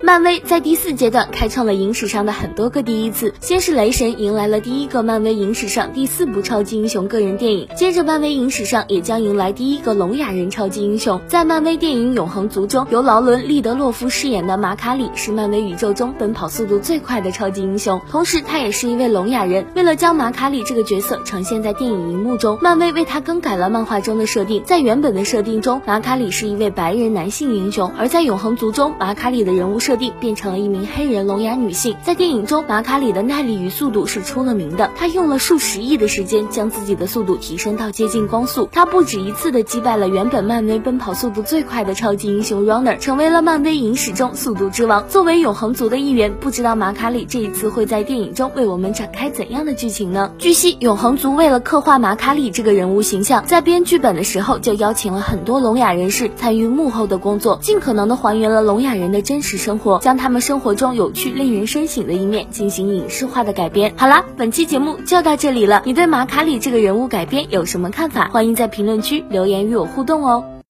[0.00, 11.20] 漫威在第四阶段开创了影史上的很多个第一次，先是雷神迎来了第一个漫威影史上第四部超级英雄个人电影，接着漫威影史上也将迎来第一个聋哑人超级英雄。
[11.26, 19.66] 在漫威电影《永恒族》中，由劳伦·利德洛夫饰演的马卡里是漫威宇宙中奔跑速度最快的超级英雄，同时他也是一位聋哑人。
[19.74, 24.62] 为了将马卡里这个角色呈现在电影荧幕中，漫威为他更改了漫画中的设定。
[24.62, 30.68] 在原本的设定中，马卡里是一位白人男性英雄，而在《永恒族》中，马卡里的人物设设定变成了一。
[30.68, 34.90] 名黑人聋哑女性，在电影中，马卡里的耐力与速度是出了名的。
[34.94, 38.68] 他用了数十亿的时间，将自己的速度提升到接近光速。
[38.70, 45.08] 他不止一次的击败了原本漫威奔跑速度最快的超级英雄 Runner，成为了漫威影史中速度之王。
[45.08, 50.30] 作为永恒族的一员，不知道马卡里这一次会在电影中为我们展开怎样的剧情呢？
[50.36, 60.58] 据悉，永恒族为了刻画马卡里这个人物形象，在编剧本的时候就邀请了很多聋哑人士参与幕后的工作，尽可能的还原了聋哑人的真实生，将他们生。
[60.58, 63.94] 活中有趣、令人深省的一面进行影视化的改编。
[63.96, 65.82] 好了，本期节目就到这里了。
[65.84, 68.28] 你对马卡里这个人物改编有什么看法？
[68.32, 70.57] 欢迎在评论区留言与我互动哦。